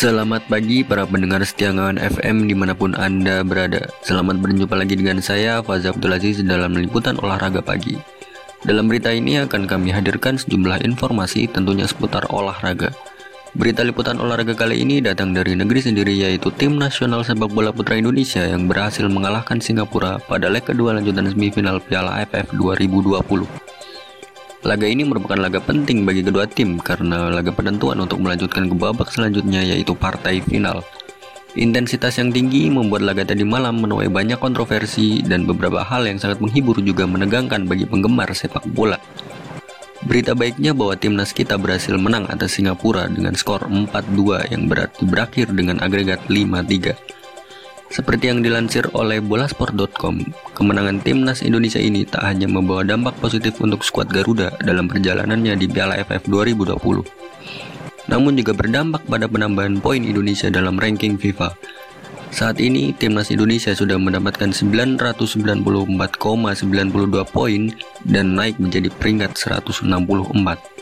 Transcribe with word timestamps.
Selamat 0.00 0.48
pagi 0.48 0.80
para 0.80 1.04
pendengar 1.04 1.44
setia 1.44 1.76
ngawan 1.76 2.00
FM 2.00 2.48
di 2.48 2.56
mana 2.56 2.72
pun 2.72 2.96
Anda 2.96 3.44
berada. 3.44 3.84
Selamat 4.00 4.40
berjumpa 4.40 4.72
lagi 4.72 4.96
dengan 4.96 5.20
saya 5.20 5.60
Fazal 5.60 5.92
Abdul 5.92 6.16
Aziz 6.16 6.40
dalam 6.40 6.72
liputan 6.72 7.20
olahraga 7.20 7.60
pagi. 7.60 8.00
Dalam 8.64 8.88
berita 8.88 9.12
ini 9.12 9.44
akan 9.44 9.68
kami 9.68 9.92
hadirkan 9.92 10.40
sejumlah 10.40 10.88
informasi 10.88 11.52
tentunya 11.52 11.84
seputar 11.84 12.24
olahraga. 12.32 12.96
Berita 13.52 13.84
liputan 13.84 14.16
olahraga 14.16 14.56
kali 14.56 14.80
ini 14.80 15.04
datang 15.04 15.36
dari 15.36 15.52
negeri 15.52 15.84
sendiri 15.84 16.16
yaitu 16.16 16.48
Tim 16.48 16.80
Nasional 16.80 17.20
Sepak 17.20 17.52
Bola 17.52 17.68
Putra 17.68 18.00
Indonesia 18.00 18.40
yang 18.40 18.72
berhasil 18.72 19.04
mengalahkan 19.04 19.60
Singapura 19.60 20.16
pada 20.16 20.48
leg 20.48 20.64
kedua 20.64 20.96
lanjutan 20.96 21.28
semifinal 21.28 21.76
Piala 21.76 22.24
AFF 22.24 22.56
2020 22.56 23.69
Laga 24.60 24.84
ini 24.84 25.08
merupakan 25.08 25.40
laga 25.40 25.56
penting 25.56 26.04
bagi 26.04 26.20
kedua 26.20 26.44
tim 26.44 26.76
karena 26.76 27.32
laga 27.32 27.48
penentuan 27.48 27.96
untuk 27.96 28.20
melanjutkan 28.20 28.68
ke 28.68 28.76
babak 28.76 29.08
selanjutnya 29.08 29.64
yaitu 29.64 29.96
partai 29.96 30.44
final. 30.44 30.84
Intensitas 31.56 32.20
yang 32.20 32.28
tinggi 32.28 32.68
membuat 32.68 33.02
laga 33.08 33.24
tadi 33.32 33.40
malam 33.40 33.80
menuai 33.80 34.12
banyak 34.12 34.36
kontroversi 34.36 35.24
dan 35.24 35.48
beberapa 35.48 35.80
hal 35.80 36.04
yang 36.04 36.20
sangat 36.20 36.44
menghibur 36.44 36.76
juga 36.84 37.08
menegangkan 37.08 37.64
bagi 37.64 37.88
penggemar 37.88 38.28
sepak 38.36 38.68
bola. 38.76 39.00
Berita 40.04 40.36
baiknya 40.36 40.76
bahwa 40.76 40.92
timnas 40.92 41.32
kita 41.32 41.56
berhasil 41.56 41.96
menang 41.96 42.28
atas 42.28 42.60
Singapura 42.60 43.08
dengan 43.08 43.32
skor 43.32 43.64
4-2 43.64 44.52
yang 44.52 44.68
berarti 44.68 45.08
berakhir 45.08 45.56
dengan 45.56 45.80
agregat 45.80 46.20
5-3. 46.28 47.19
Seperti 47.90 48.30
yang 48.30 48.38
dilansir 48.38 48.86
oleh 48.94 49.18
bolasport.com, 49.18 50.22
kemenangan 50.54 51.02
timnas 51.02 51.42
Indonesia 51.42 51.82
ini 51.82 52.06
tak 52.06 52.22
hanya 52.22 52.46
membawa 52.46 52.86
dampak 52.86 53.18
positif 53.18 53.58
untuk 53.58 53.82
skuad 53.82 54.06
Garuda 54.14 54.54
dalam 54.62 54.86
perjalanannya 54.86 55.58
di 55.58 55.66
Piala 55.66 55.98
AFF 55.98 56.30
2020, 56.30 56.78
namun 58.06 58.38
juga 58.38 58.54
berdampak 58.54 59.02
pada 59.10 59.26
penambahan 59.26 59.82
poin 59.82 60.06
Indonesia 60.06 60.46
dalam 60.46 60.78
ranking 60.78 61.18
FIFA. 61.18 61.50
Saat 62.30 62.62
ini, 62.62 62.94
timnas 62.94 63.34
Indonesia 63.34 63.74
sudah 63.74 63.98
mendapatkan 63.98 64.54
994,92 64.54 66.14
poin 67.26 67.74
dan 68.06 68.38
naik 68.38 68.54
menjadi 68.62 68.86
peringkat 68.86 69.34
164. 69.34 70.79